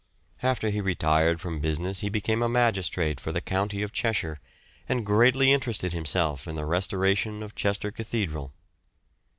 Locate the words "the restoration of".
6.55-7.53